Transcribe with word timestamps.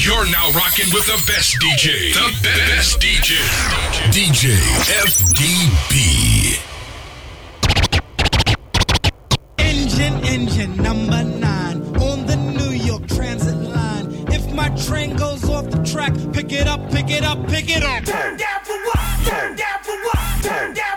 You're 0.00 0.30
now 0.30 0.52
rocking 0.52 0.86
with 0.94 1.06
the 1.06 1.20
best 1.26 1.56
DJ. 1.58 2.14
The 2.14 2.30
best, 2.40 3.00
best 3.00 3.00
DJ. 3.00 3.34
DJ 4.14 4.54
FDB. 5.02 6.60
Engine, 9.58 10.24
engine 10.24 10.76
number 10.76 11.24
nine 11.24 11.82
on 11.96 12.26
the 12.26 12.36
New 12.36 12.70
York 12.70 13.08
Transit 13.08 13.56
line. 13.56 14.06
If 14.28 14.52
my 14.54 14.68
train 14.86 15.16
goes 15.16 15.48
off 15.50 15.68
the 15.68 15.82
track, 15.82 16.14
pick 16.32 16.52
it 16.52 16.68
up, 16.68 16.92
pick 16.92 17.10
it 17.10 17.24
up, 17.24 17.48
pick 17.48 17.68
it 17.68 17.82
up. 17.82 18.04
Turn 18.04 18.36
down 18.36 18.60
for 18.62 18.76
what? 18.76 19.26
Turn 19.26 19.56
down 19.56 19.82
for 19.82 19.96
what? 20.04 20.44
Turn 20.44 20.74
down. 20.74 20.87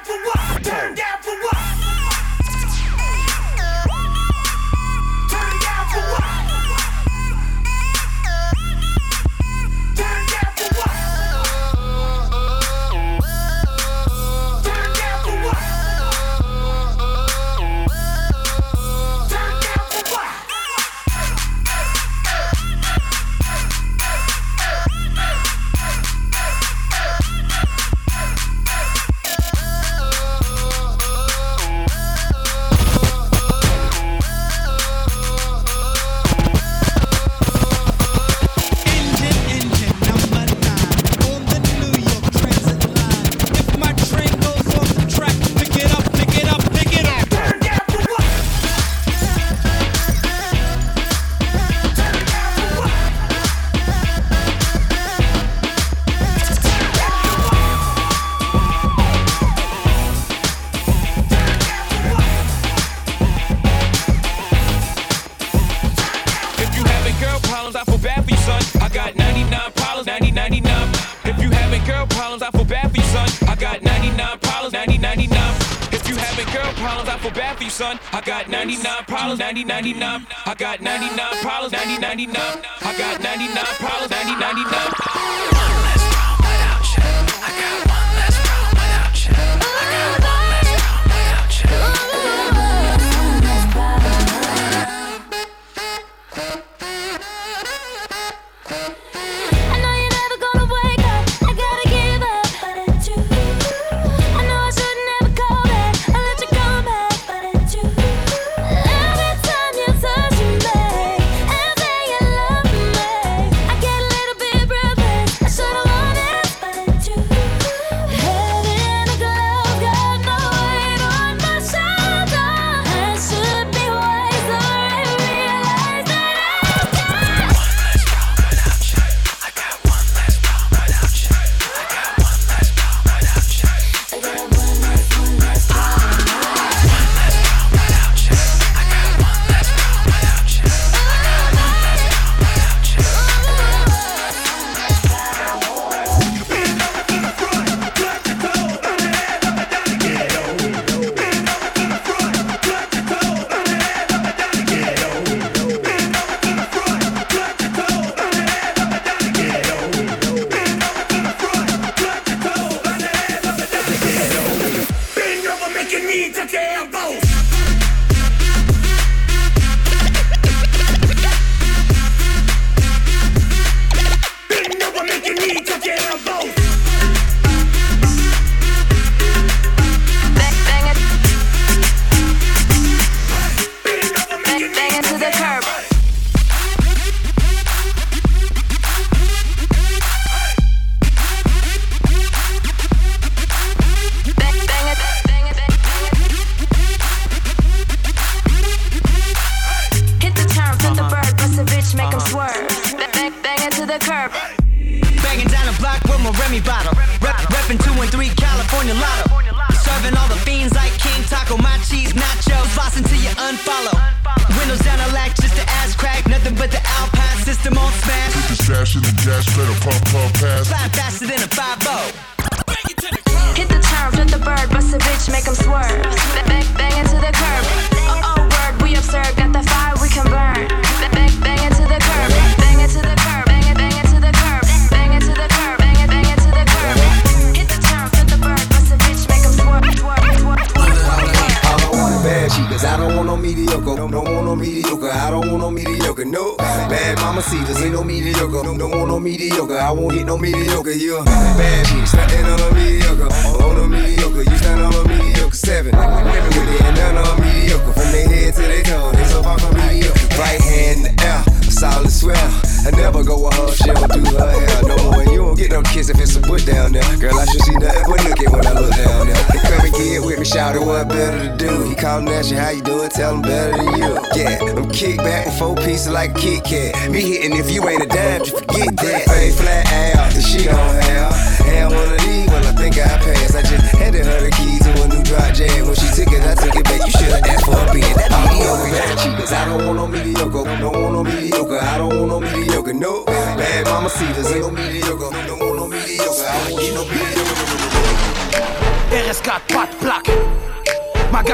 90, 79.51 79.65
99. 79.65 80.27
I 80.45 80.55
got 80.55 80.79
99 80.79 81.41
problems, 81.41 81.73
90, 81.73 81.99
99. 81.99 82.35
I 82.37 82.97
got 82.97 83.21
99 83.21 83.65
problems, 83.79 84.09
90, 84.09 84.39
99. 84.39 85.50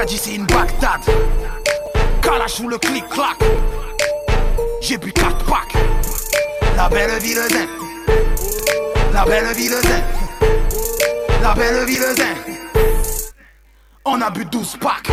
Magadji, 0.07 0.17
c'est 0.17 0.35
une 0.35 0.45
Bagdad. 0.45 1.01
Kalash 2.21 2.59
ou 2.61 2.69
le 2.69 2.77
clic-clac. 2.77 3.37
J'ai 4.81 4.97
bu 4.97 5.11
4 5.11 5.45
packs. 5.45 5.73
La 6.77 6.87
belle 6.87 7.19
ville 7.19 7.41
zen. 7.49 7.67
La 9.13 9.25
belle 9.25 9.53
ville 9.53 9.75
zen. 9.81 10.03
La 11.41 11.53
belle 11.53 11.85
ville 11.85 12.15
zen. 12.15 12.37
On 14.05 14.21
a 14.21 14.29
bu 14.29 14.45
12 14.45 14.77
packs. 14.77 15.11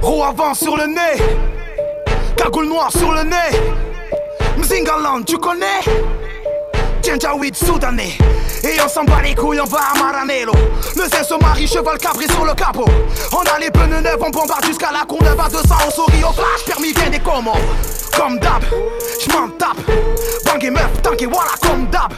Roue 0.00 0.24
avant 0.24 0.54
sur 0.54 0.76
le 0.76 0.86
nez. 0.86 1.22
Cagoule 2.36 2.68
noire 2.68 2.90
sur 2.90 3.12
le 3.12 3.22
nez. 3.22 3.58
Mzingaland, 4.56 5.24
tu 5.26 5.36
connais? 5.36 5.82
Janjaweed 7.02 7.54
soudanais 7.54 8.16
Et 8.64 8.80
on 8.82 8.88
s'en 8.88 9.04
bat 9.04 9.20
les 9.22 9.34
couilles, 9.34 9.60
on 9.60 9.66
va 9.66 9.78
à 9.94 9.98
Maranello 9.98 10.54
Le 10.96 11.02
zin 11.02 11.22
se 11.22 11.34
marie, 11.34 11.66
cheval 11.66 11.98
cabré 11.98 12.24
sur 12.26 12.46
le 12.46 12.54
capot. 12.54 12.86
On 13.32 13.42
a 13.42 13.58
les 13.58 13.70
pneus 13.70 14.00
neufs, 14.00 14.16
on 14.18 14.30
bombarde 14.30 14.64
jusqu'à 14.64 14.90
la 14.90 15.04
Courneuve 15.04 15.38
à 15.38 15.50
200 15.50 15.64
On 15.86 15.90
sourit 15.90 16.24
au 16.24 16.32
flash, 16.32 16.64
permis 16.64 16.94
vient 16.94 17.10
des 17.10 17.18
comos 17.18 17.52
Comme 18.16 18.38
d'hab, 18.38 18.64
j'm'en 19.20 19.48
tape. 19.58 19.76
Bang 20.46 20.64
et 20.64 20.70
meuf, 20.70 21.02
tank 21.02 21.20
et 21.20 21.26
voilà 21.26 21.50
comme 21.60 21.86
d'hab. 21.88 22.10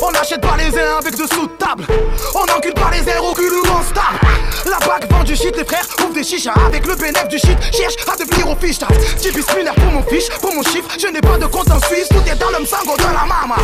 On 0.00 0.10
achète 0.10 0.40
pas 0.40 0.56
les 0.56 0.78
uns 0.78 0.98
avec 1.00 1.16
de 1.16 1.26
table 1.58 1.84
On 2.32 2.42
encule 2.42 2.74
pas 2.74 2.90
les 2.92 3.08
airs 3.10 3.24
au 3.24 3.34
cul 3.34 3.50
où 3.50 3.66
on 3.66 4.70
La 4.70 4.78
bague 4.78 5.10
vend 5.10 5.24
du 5.24 5.34
shit, 5.34 5.56
les 5.56 5.64
frères 5.64 5.84
ouvrent 6.00 6.14
des 6.14 6.22
chichas 6.22 6.54
Avec 6.64 6.86
le 6.86 6.94
bénéfice 6.94 7.28
du 7.28 7.38
shit, 7.38 7.58
cherche 7.72 7.96
à 8.06 8.16
devenir 8.16 8.48
au 8.48 8.54
fiche 8.54 8.78
Typis 9.18 9.42
similaire 9.42 9.74
pour 9.74 9.90
mon 9.90 10.02
fiche, 10.04 10.28
pour 10.40 10.54
mon 10.54 10.62
chiffre. 10.62 10.88
Je 10.96 11.08
n'ai 11.08 11.20
pas 11.20 11.38
de 11.38 11.46
compte 11.46 11.70
en 11.72 11.80
Suisse, 11.88 12.08
tout 12.08 12.22
est 12.30 12.36
dans 12.36 12.50
le 12.50 12.62
msango 12.62 12.96
de 12.96 13.02
la 13.02 13.26
mama 13.26 13.56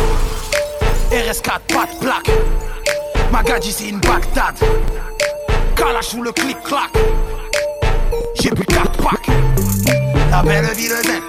RS4, 1.11 1.59
pas 1.67 1.85
de 1.85 1.99
plaque. 1.99 2.31
Magadji, 3.31 3.71
c'est 3.71 3.89
une 3.89 3.99
Bagdad. 3.99 4.55
Kalash 5.75 6.13
ou 6.15 6.23
le 6.23 6.31
clic-clac. 6.31 6.91
J'ai 8.41 8.51
bu 8.51 8.63
4 8.65 8.91
packs. 8.97 9.27
La 10.31 10.41
belle 10.41 10.65
ville 10.75 10.95
zen. 11.03 11.21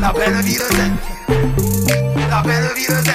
La 0.00 0.12
belle 0.12 0.40
ville 0.42 0.58
zen. 0.58 0.96
La 2.30 2.42
belle 2.42 2.70
ville 2.74 3.02
zen. 3.04 3.14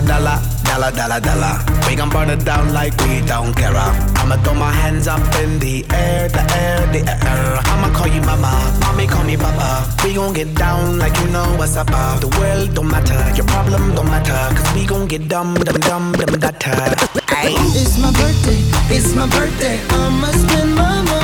A 0.00 0.06
dollar, 0.06 0.40
dollar, 0.64 0.90
dollar, 0.92 1.20
dollar. 1.20 1.54
We 1.86 1.96
gon' 1.96 2.10
burn 2.10 2.30
it 2.30 2.44
down 2.44 2.72
like 2.72 2.96
we 3.04 3.20
don't 3.22 3.54
care. 3.54 3.76
I'ma 4.20 4.36
throw 4.42 4.54
my 4.54 4.72
hands 4.72 5.06
up 5.06 5.20
in 5.42 5.58
the 5.58 5.84
air, 5.92 6.28
the 6.28 6.42
air, 6.62 6.86
the 6.92 7.00
air. 7.08 7.60
I'ma 7.72 7.92
call 7.96 8.08
you 8.08 8.22
mama, 8.22 8.52
mommy 8.80 9.06
call 9.06 9.24
me 9.24 9.36
papa. 9.36 9.70
We 10.04 10.14
gon' 10.14 10.32
get 10.32 10.54
down 10.54 10.98
like 10.98 11.16
you 11.20 11.28
know 11.28 11.46
what's 11.58 11.76
up. 11.76 11.90
uh. 11.92 12.18
The 12.20 12.28
world 12.38 12.74
don't 12.74 12.88
matter, 12.90 13.20
your 13.36 13.46
problem 13.46 13.94
don't 13.94 14.06
matter. 14.06 14.40
Cause 14.56 14.74
we 14.74 14.86
gon' 14.86 15.06
get 15.06 15.28
dumb, 15.28 15.54
dumb, 15.54 15.80
dumb, 15.80 16.12
dumb, 16.12 16.40
data. 16.40 16.96
It's 17.42 17.98
my 17.98 18.12
birthday, 18.12 18.60
it's 18.94 19.14
my 19.14 19.26
birthday, 19.28 19.80
I'ma 19.90 20.26
spend 20.26 20.74
my 20.74 21.02
money. 21.02 21.19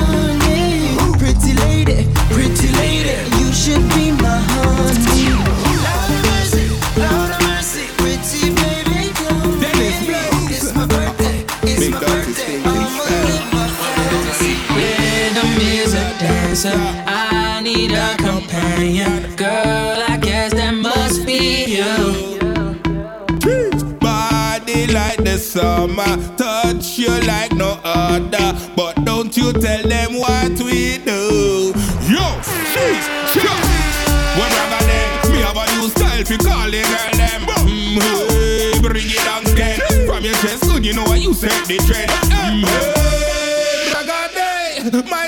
A 16.64 16.68
dancer. 16.68 17.04
I 17.06 17.60
need 17.62 17.92
a 17.92 18.16
companion. 18.16 19.34
Girl, 19.36 20.04
I 20.08 20.18
guess 20.20 20.52
that 20.54 20.74
must 20.74 21.26
be 21.26 21.64
you. 21.76 22.38
Body 23.98 24.86
like 24.86 25.18
the 25.18 25.38
summer, 25.38 26.16
touch 26.36 26.98
you 26.98 27.10
like 27.26 27.52
no 27.52 27.78
other. 27.84 28.54
But 28.76 29.04
don't 29.04 29.36
you 29.36 29.52
tell 29.52 29.82
them 29.82 30.18
what 30.18 30.52
we 30.60 30.98
do. 30.98 31.72
Yo, 32.08 32.26
she's 32.72 33.04
sure. 33.32 33.60
When 34.36 34.52
I 34.52 34.66
got 34.70 34.82
them, 34.82 35.32
me 35.32 35.40
have 35.40 35.56
a 35.56 35.66
new 35.76 35.88
style 35.88 36.24
for 36.24 36.38
calling 36.38 36.82
girl 36.82 37.16
them. 37.16 37.42
Mm, 37.66 38.00
hey, 38.32 38.80
bring 38.80 39.06
it 39.06 39.28
on 39.28 39.46
again. 39.52 39.80
From 40.06 40.24
your 40.24 40.34
chest, 40.34 40.62
good, 40.64 40.84
you 40.84 40.94
know 40.94 41.04
what 41.04 41.20
you 41.20 41.34
set 41.34 41.66
the 41.66 41.78
trend. 41.78 42.10
Mm, 42.10 42.64
hey, 42.64 43.92
I. 43.92 44.26
My 45.10 45.25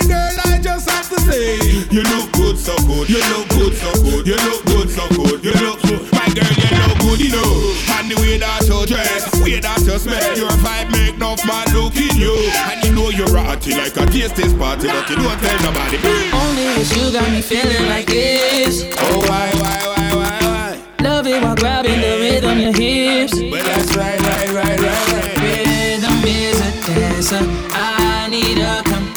just 1.38 1.48
have 1.48 1.88
to 1.88 1.88
say, 1.88 1.94
you 1.94 2.02
look 2.02 2.32
good, 2.32 2.58
so 2.58 2.76
good. 2.86 3.08
You 3.08 3.20
look 3.30 3.48
good, 3.48 3.74
so 3.74 3.92
good. 4.02 4.26
You 4.26 4.36
look 4.36 4.64
good, 4.66 4.90
so 4.90 5.08
good. 5.08 5.44
You 5.44 5.52
look 5.52 5.80
good. 5.82 6.12
My 6.12 6.26
girl, 6.34 6.50
you 6.50 6.70
look 6.86 6.98
good, 6.98 7.20
you 7.20 7.30
know. 7.30 7.74
And 7.98 8.10
the 8.10 8.16
way 8.20 8.38
that 8.38 8.62
you 8.66 8.86
dress, 8.86 9.40
way 9.42 9.60
that 9.60 9.80
you 9.80 9.98
smell, 9.98 10.36
your 10.36 10.50
vibe 10.62 10.90
make 10.92 11.14
enough 11.14 11.44
man 11.46 11.66
look 11.74 11.96
in 11.96 12.16
you. 12.16 12.34
And 12.70 12.84
you 12.84 12.92
know 12.94 13.10
you're 13.10 13.28
ratty 13.28 13.74
like 13.74 13.96
a 13.96 14.06
taste 14.06 14.58
party, 14.58 14.88
but 14.88 15.08
you 15.10 15.16
don't 15.16 15.38
tell 15.38 15.58
nobody. 15.62 15.98
Only 16.32 16.64
it's 16.80 16.94
you 16.96 17.12
got 17.12 17.30
me 17.30 17.42
feeling 17.42 17.86
like 17.88 18.06
this. 18.06 18.84
Oh, 18.98 19.20
why, 19.28 19.50
why, 19.54 19.78
why, 19.86 20.08
why, 20.14 20.38
why? 20.42 21.04
Love 21.04 21.26
it 21.26 21.42
while 21.42 21.56
grabbing 21.56 22.00
the 22.00 22.18
rhythm, 22.18 22.58
your 22.58 22.72
hips. 22.72 23.34
Well, 23.34 23.64
that's 23.64 23.96
right, 23.96 24.20
right, 24.20 24.50
right, 24.50 24.80
right, 24.80 25.12
right. 25.12 25.36
Rhythm 25.38 26.24
is 26.24 26.60
a 26.60 26.70
dancer. 26.94 27.42
I 27.72 28.28
need 28.30 28.58
a 28.58 28.82
companion. 28.82 29.07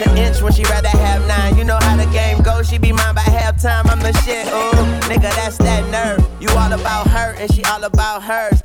extra 0.00 0.16
inch 0.18 0.42
when 0.42 0.52
she 0.52 0.62
rather 0.64 0.88
have 0.88 1.26
nine. 1.26 1.56
You 1.56 1.64
know 1.64 1.78
how 1.80 1.96
the 1.96 2.06
game 2.12 2.40
goes, 2.42 2.68
she 2.68 2.78
be 2.78 2.92
mine 2.92 3.14
by 3.14 3.22
halftime. 3.22 3.90
I'm 3.90 4.00
the 4.00 4.12
shit, 4.22 4.46
ooh. 4.46 5.08
Nigga, 5.08 5.34
that's 5.34 5.56
that 5.58 5.88
nerve. 5.90 6.24
You 6.40 6.48
all 6.50 6.72
about 6.72 7.08
her 7.08 7.34
and 7.38 7.52
she 7.52 7.64
all 7.64 7.82
about 7.82 8.22
hers. 8.22 8.57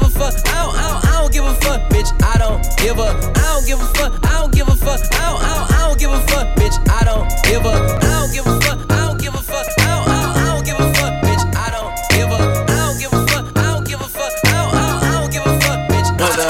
give 0.00 0.16
a 0.16 0.18
fuck. 0.18 0.34
I 0.46 0.64
don't, 0.64 0.74
I 0.74 0.88
don't, 0.88 1.04
I 1.04 1.20
don't 1.20 1.32
give 1.32 1.44
a 1.44 1.54
fuck, 1.60 1.80
bitch. 1.90 2.10
I 2.22 2.38
don't 2.38 2.62
give 2.78 2.98
a. 2.98 3.08
I 3.08 3.42
don't 3.52 3.66
give 3.66 3.80
a 3.80 3.86
fuck. 3.94 4.12
I 4.24 4.40
don't 4.40 4.52
give 4.52 4.68
a 4.68 4.76
fuck. 4.76 5.00
I 5.12 5.30
don't, 5.30 5.42
I 5.42 5.54
don't, 5.56 5.70
I 5.72 5.88
don't 5.88 5.98
give 5.98 6.10
a 6.12 6.20
fuck, 6.28 6.46
bitch. 6.56 6.76
I 6.88 7.04
don't 7.04 7.28
give 7.44 7.64
a. 7.64 7.74
I 7.74 8.20
don't 8.20 8.32
give 8.32 8.46
a 8.46 8.60
fuck. 8.60 8.90
I 8.90 9.06
don't 9.06 9.18
give 9.18 9.34
a 9.34 9.42
fuck. 9.42 9.66
I 9.76 9.90
don't, 9.90 10.08
I 10.08 10.52
don't, 10.52 10.64
give 10.64 10.80
a 10.80 10.92
fuck, 10.94 11.12
bitch. 11.18 11.28
I 11.28 11.44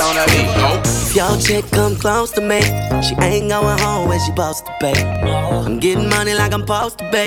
on 0.01 0.15
that 0.17 0.29
beat? 0.29 1.11
If 1.11 1.17
y'all 1.17 1.39
chick 1.39 1.65
come 1.71 1.97
close 1.97 2.31
to 2.33 2.41
me, 2.41 2.61
she 3.03 3.15
ain't 3.21 3.51
going 3.51 3.79
home 3.79 4.09
when 4.09 4.19
she 4.21 4.27
supposed 4.27 4.67
to 4.67 4.77
be. 4.81 4.93
I'm 4.93 5.79
getting 5.81 6.09
money 6.09 6.35
like 6.35 6.53
I'm 6.53 6.61
supposed 6.61 6.99
to 6.99 7.11
be. 7.11 7.27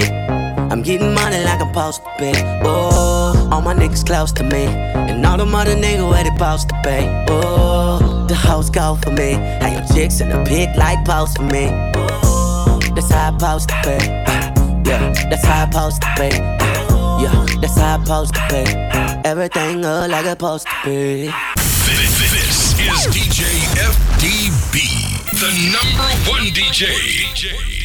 I'm 0.72 0.82
getting 0.82 1.14
money 1.14 1.44
like 1.44 1.60
I'm 1.62 1.68
supposed 1.68 2.02
to 2.04 2.10
be. 2.20 2.32
Oh. 2.64 3.43
All 3.54 3.62
my 3.62 3.76
niggas 3.76 4.04
close 4.04 4.32
to 4.32 4.44
me. 4.44 4.66
And 4.66 5.24
all 5.24 5.38
them 5.38 5.54
other 5.54 5.76
niggas 5.76 6.10
where 6.10 6.24
they 6.24 6.32
post 6.32 6.70
to 6.70 6.76
be. 6.84 7.06
Ooh, 7.32 8.26
the 8.26 8.34
hoes 8.34 8.72
go 8.72 8.98
for 9.04 9.12
me. 9.12 9.34
How 9.62 9.72
your 9.72 9.86
chicks 9.94 10.22
in 10.22 10.30
the 10.30 10.44
pit 10.44 10.76
like 10.76 11.06
post 11.06 11.38
for 11.38 11.44
me. 11.44 11.66
Ooh, 11.68 12.96
that's 12.96 13.12
how 13.12 13.32
I 13.32 13.38
post 13.38 13.70
to 13.70 13.76
be. 13.86 14.90
Yeah, 14.90 15.14
that's 15.30 15.46
how 15.46 15.66
I 15.66 15.70
post 15.70 16.02
to 16.02 16.10
be. 16.18 16.30
Yeah, 17.22 17.46
that's 17.62 17.78
how 17.78 18.02
I 18.02 18.04
post 18.04 18.34
to 18.34 18.42
be. 18.50 19.30
Everything 19.30 19.84
look 19.84 20.10
like 20.10 20.26
it 20.26 20.40
post 20.40 20.66
to 20.66 20.90
be. 20.90 21.28
This, 21.28 22.34
this 22.34 22.74
is 22.80 23.06
DJ 23.14 23.44
FDB, 23.78 25.30
the 25.30 25.52
number 25.72 26.32
one 26.32 26.48
DJ. 26.58 27.83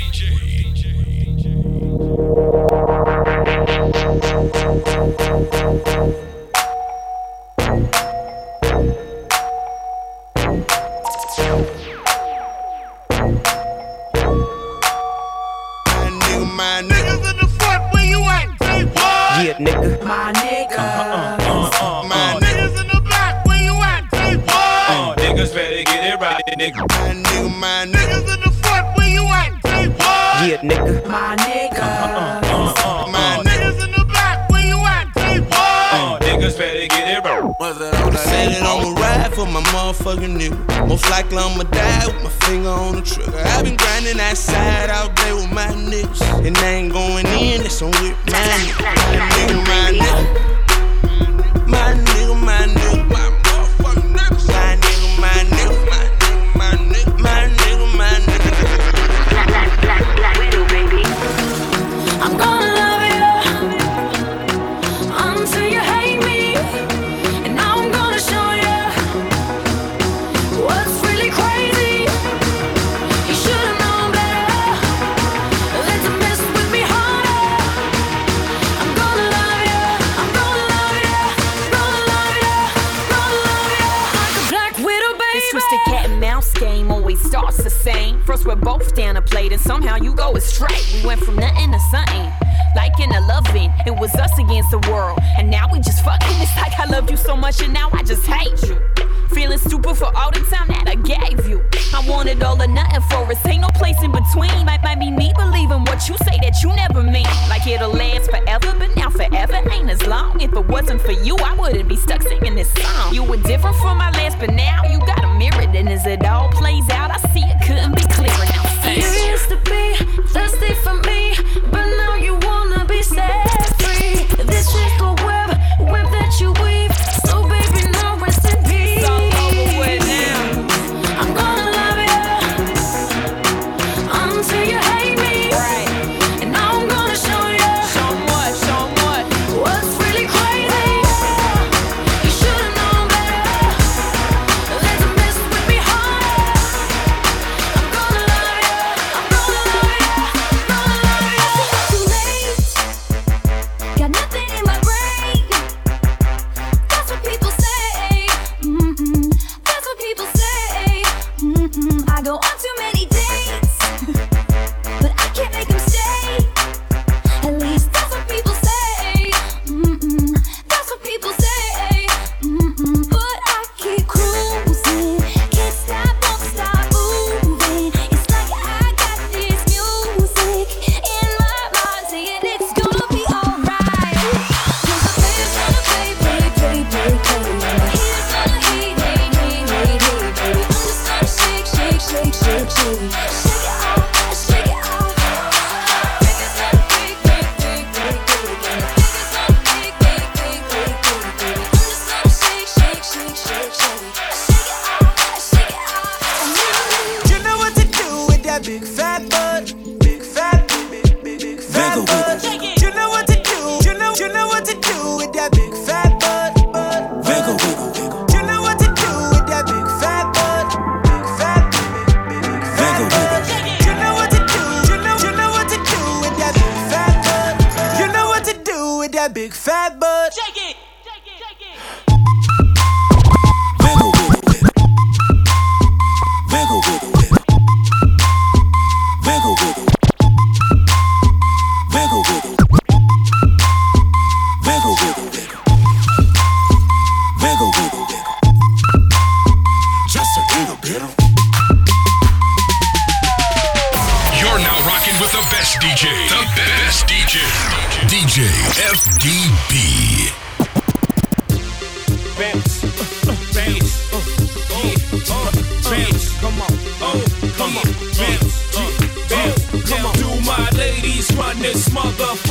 motherfucker. 271.99 272.48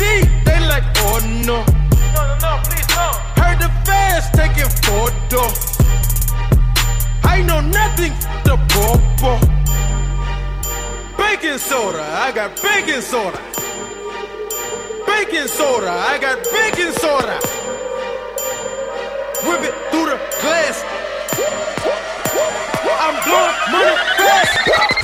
deep, 0.00 0.28
they 0.46 0.60
like, 0.72 0.86
oh 1.04 1.20
no. 1.44 1.58
No, 2.16 2.22
no, 2.28 2.36
no, 2.44 2.52
please 2.64 2.88
no. 2.96 3.06
Heard 3.40 3.58
the 3.64 3.70
fans 3.86 4.26
taking 4.32 4.70
photo. 4.84 5.42
I 7.22 7.42
know 7.42 7.60
nothing 7.60 8.14
the 8.48 8.56
popo. 8.72 9.32
Bacon 11.18 11.58
soda, 11.58 12.02
I 12.26 12.32
got 12.32 12.50
bacon 12.62 13.02
soda. 13.02 13.40
Bacon 15.06 15.48
soda, 15.48 15.90
I 16.12 16.18
got 16.18 16.38
bacon 16.56 16.92
soda. 17.02 17.36
Whip 19.46 19.62
it 19.68 19.76
through 19.90 20.08
the 20.12 20.18
glass. 20.40 20.76
I'm 23.04 23.16
blowing 23.24 23.56
money 23.72 23.96
fast. 24.18 24.99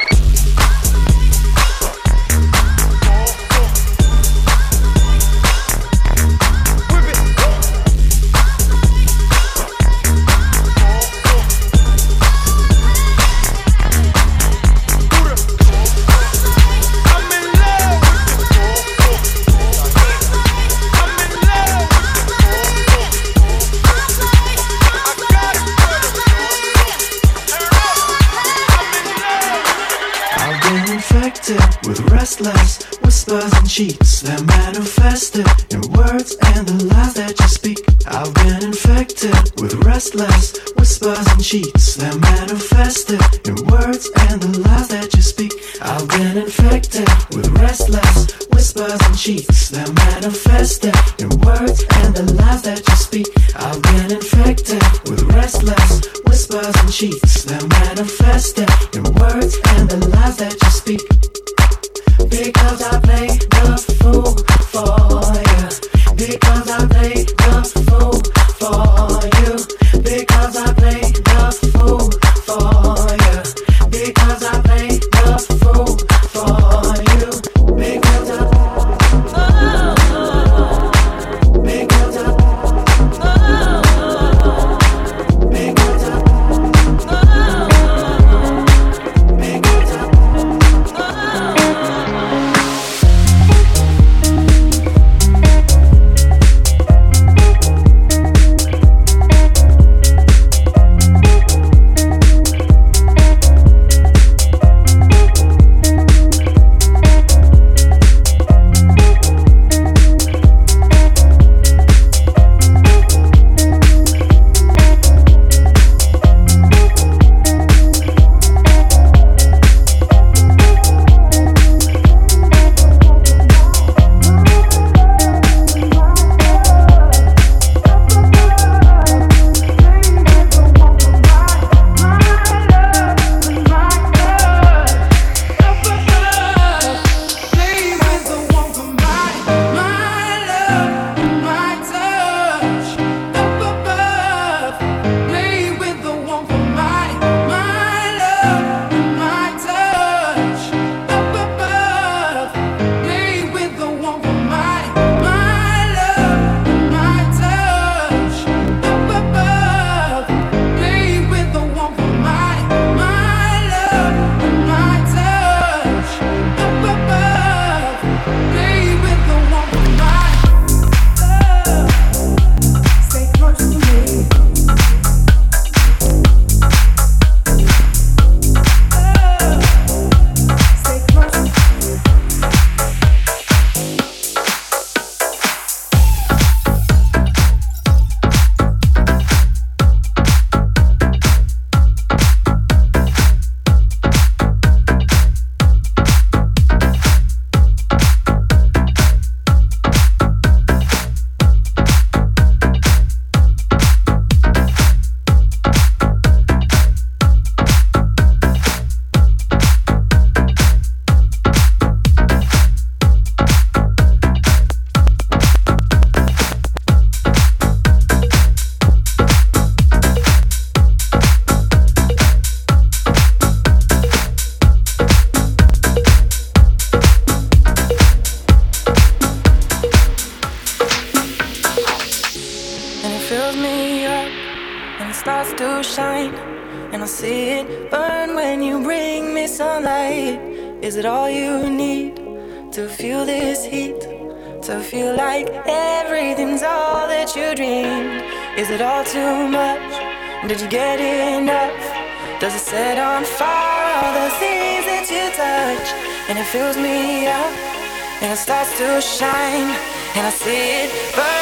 To 258.77 259.01
shine. 259.01 259.71
And 260.17 260.27
I 260.27 260.31
see 260.31 260.85
it 260.85 261.17
burn 261.17 261.36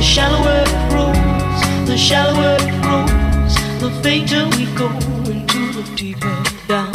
The 0.00 0.06
shallower 0.06 0.64
it 0.66 0.88
grows, 0.88 1.86
the 1.86 1.98
shallower 1.98 2.56
it 2.58 2.72
grows, 2.80 3.54
the 3.80 3.90
fainter 4.02 4.48
we 4.56 4.64
go 4.74 4.88
into 5.28 5.74
the 5.76 5.84
deeper 5.94 6.42
down. 6.66 6.90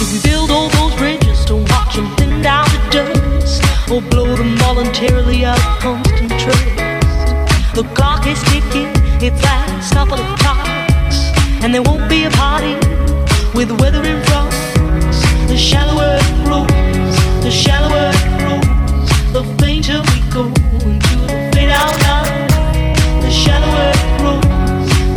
If 0.00 0.12
we 0.12 0.28
build 0.28 0.50
all 0.50 0.68
those 0.70 0.96
bridges 0.96 1.44
to 1.44 1.54
watch 1.54 1.94
them 1.94 2.10
thin 2.16 2.42
down 2.42 2.66
to 2.66 2.90
dust, 2.90 3.62
or 3.88 4.02
blow 4.02 4.34
them 4.34 4.56
voluntarily 4.56 5.44
out 5.44 5.60
of 5.60 5.78
constant 5.78 6.30
trust, 6.30 7.76
the 7.76 7.84
clock 7.94 8.26
is 8.26 8.42
ticking, 8.50 8.90
its 9.22 9.40
last 9.40 9.94
couple 9.94 10.18
of 10.18 10.38
clocks, 10.40 11.30
and 11.62 11.72
there 11.72 11.82
won't 11.82 12.08
be 12.08 12.24
a 12.24 12.30
party 12.30 12.74
with 13.54 13.70
weathering 13.80 14.20
frogs. 14.24 14.58
The 15.46 15.56
shallower 15.56 16.18
it 16.18 16.44
grows, 16.44 17.44
the 17.44 17.50
shallower 17.52 18.10
it 18.12 18.38
grows. 18.40 18.73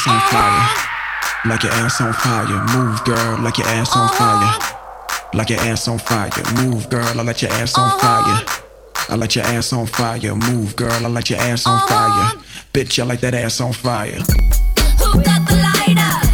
ass 0.00 0.08
on 0.08 0.20
fire. 0.30 1.50
Like 1.50 1.62
your 1.62 1.72
ass 1.72 2.00
on 2.00 2.12
fire. 2.12 2.64
Move, 2.76 3.04
girl, 3.04 3.38
like 3.42 3.58
your 3.58 3.66
ass 3.68 3.94
on 3.96 4.08
fire. 4.08 4.58
Like 5.34 5.50
your 5.50 5.60
ass 5.60 5.88
on 5.88 5.98
fire. 5.98 6.30
Move, 6.56 6.88
girl, 6.88 7.04
I 7.04 7.22
let 7.22 7.42
your 7.42 7.50
ass 7.52 7.76
on 7.76 7.98
fire. 7.98 8.44
I 9.08 9.16
let 9.16 9.36
your 9.36 9.44
ass 9.44 9.72
on 9.72 9.86
fire. 9.86 10.34
Move, 10.34 10.76
girl, 10.76 10.92
I 10.92 11.08
let 11.08 11.30
your 11.30 11.40
ass 11.40 11.66
on 11.66 11.86
fire. 11.88 12.32
Bitch, 12.72 12.98
I 12.98 13.04
like 13.04 13.20
that 13.20 13.34
ass 13.34 13.60
on 13.60 13.72
fire. 13.72 14.12
Who 14.12 15.22
got 15.22 15.46
the 15.48 15.56
lighter? 15.56 16.29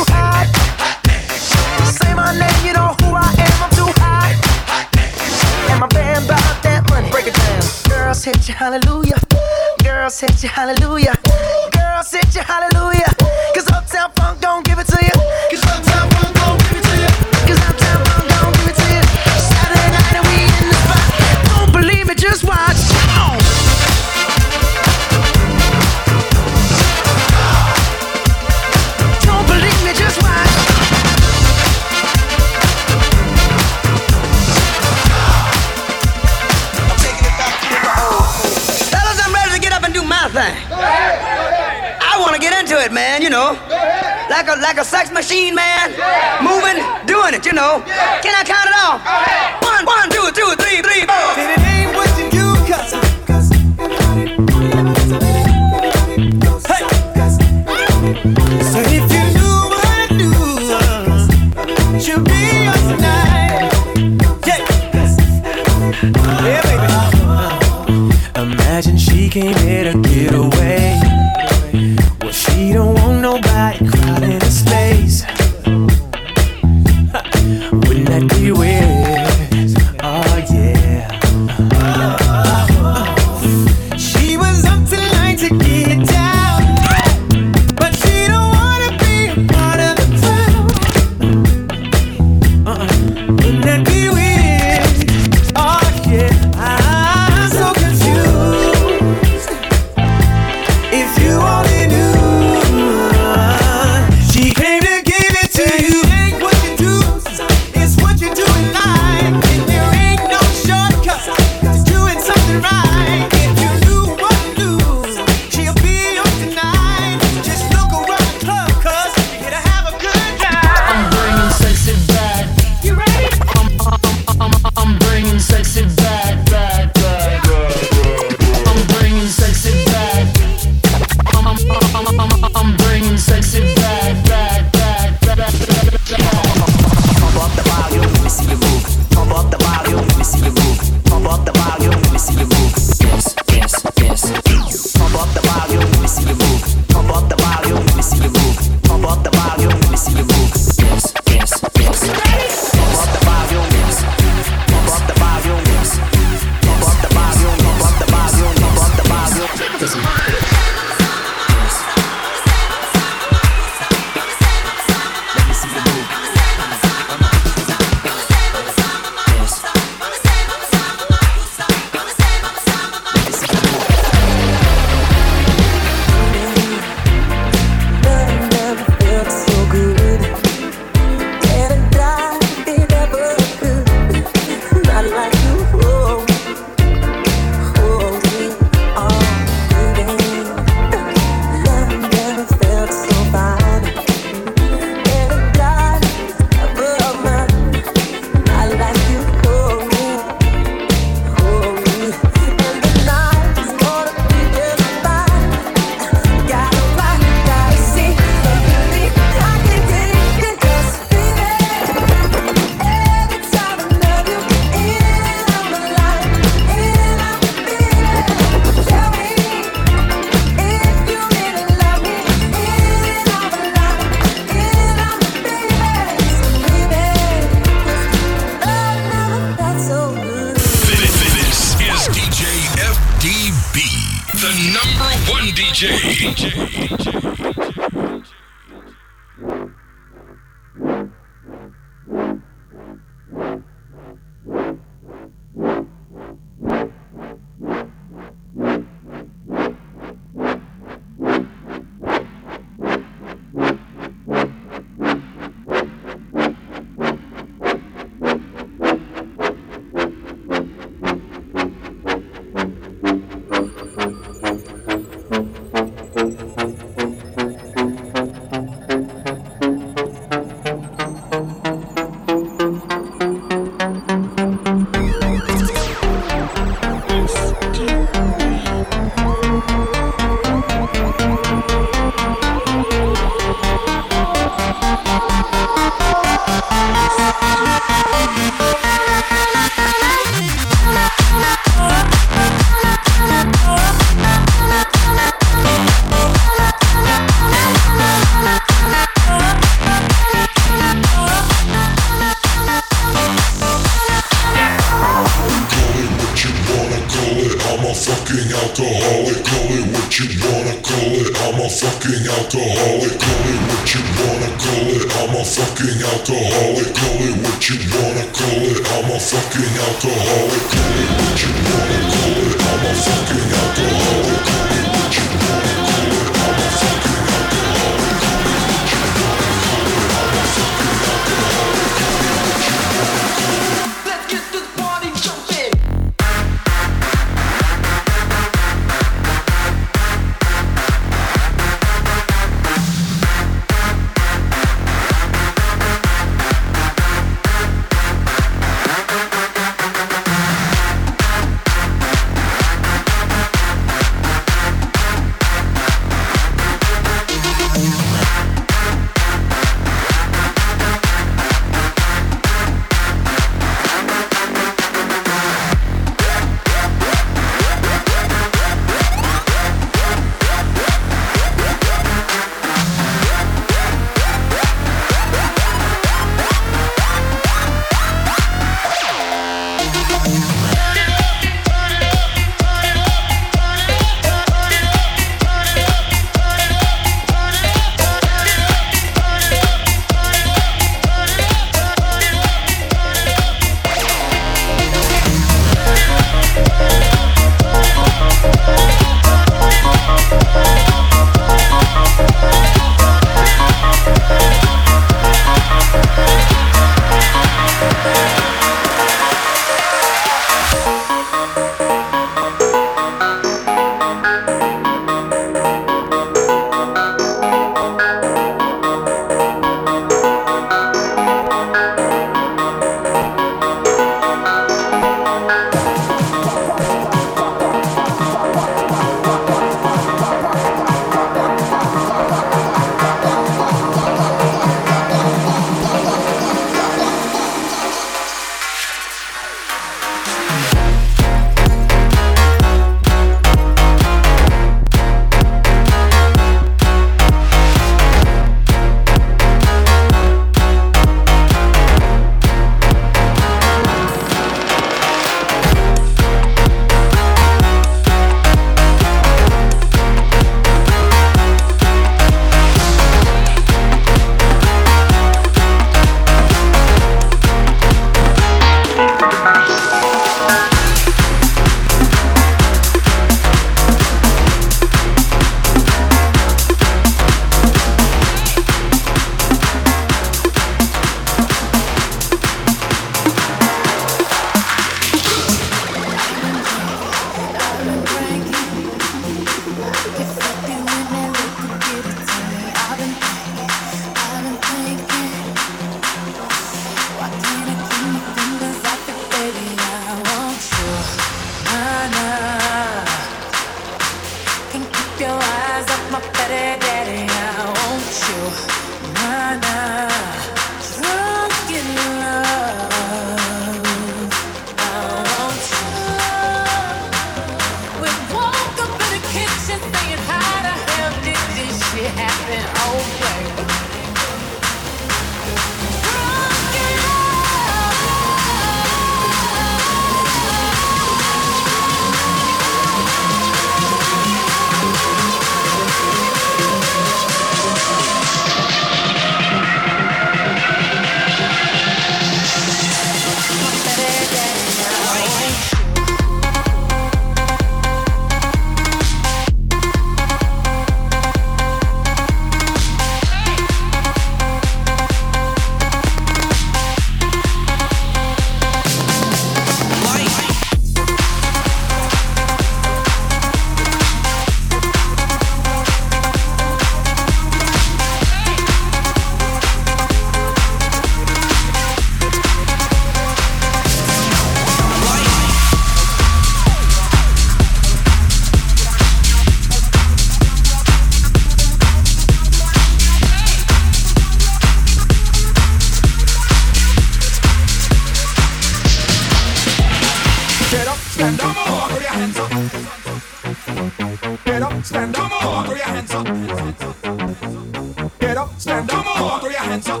stand 598.84 599.08
up, 599.08 599.40
throw 599.40 599.50
your 599.50 599.60
hands 599.60 599.88
up. 599.88 600.00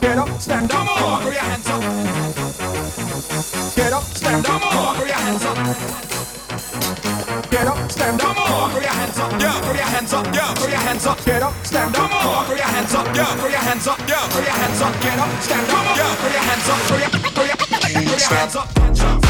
Get 0.00 0.18
up, 0.18 0.40
stand 0.40 0.72
up, 0.72 0.86
up, 0.88 1.22
throw 1.22 1.30
your 1.30 1.40
hands 1.40 1.68
up. 1.68 1.80
Get 3.76 3.92
up, 3.92 4.02
stand 4.02 4.46
up, 4.46 4.74
up, 4.74 4.96
throw 4.96 5.06
your 5.06 5.14
hands 5.16 5.44
up. 5.44 5.56
Get 7.50 7.66
up, 7.66 7.90
stand 7.90 8.20
up, 8.20 8.36
up, 8.36 8.70
throw 8.72 8.80
your 8.80 8.90
hands 8.90 9.18
up. 9.18 9.32
Yeah, 9.40 9.60
throw 9.60 9.74
your 9.74 9.84
hands 9.84 10.12
up. 10.12 10.26
Yeah, 10.34 10.54
throw 10.54 10.68
your 10.68 10.78
hands 10.78 11.06
up. 11.06 11.24
Get 11.24 11.42
up, 11.42 11.54
stand 11.64 11.96
up, 11.96 12.10
up, 12.12 12.46
throw 12.46 12.56
your 12.56 12.66
hands 12.66 12.94
up. 12.94 13.06
Yeah, 13.14 13.36
throw 13.36 13.48
your 13.48 13.58
hands 13.58 13.86
up. 13.86 13.98
Yeah, 14.08 14.28
throw 14.28 14.40
your 14.40 14.50
hands 14.50 14.80
up. 14.82 15.00
Get 15.00 15.18
up, 15.18 15.42
stand 15.42 15.70
up. 15.70 15.96
Yeah, 15.96 16.14
throw 16.16 16.30
your 16.30 16.40
hands 16.40 16.68
up. 16.68 16.78
Throw 16.88 16.98
your, 16.98 17.08
throw 17.08 17.44
your, 17.44 17.56
throw 17.56 18.16
your 18.16 18.28
hands 18.28 18.56
up. 18.56 19.29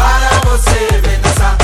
Para 0.00 0.40
você, 0.46 1.00
vem 1.02 1.20
dançar. 1.20 1.60